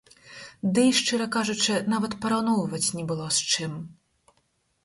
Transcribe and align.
Дый, 0.77 0.89
шчыра 0.99 1.27
кажучы, 1.35 1.75
нават 1.95 2.11
параўноўваць 2.23 2.93
не 3.01 3.07
было 3.13 3.25
з 3.41 3.55
чым. 3.55 3.71